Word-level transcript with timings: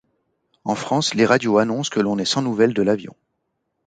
En 0.65 0.73
France, 0.73 1.13
les 1.13 1.27
radios 1.27 1.59
annoncent 1.59 1.91
que 1.91 1.99
l'on 1.99 2.13
on 2.13 2.17
est 2.17 2.25
sans 2.25 2.41
nouvelles 2.41 2.73
de 2.73 2.81
l'avion. 2.81 3.15